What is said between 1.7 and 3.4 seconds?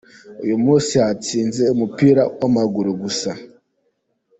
umupira w'amaguru gusa.